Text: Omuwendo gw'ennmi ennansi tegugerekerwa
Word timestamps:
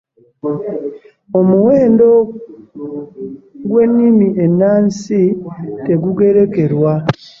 Omuwendo 1.39 2.07
gw'ennmi 3.69 4.27
ennansi 4.45 5.21
tegugerekerwa 5.85 6.93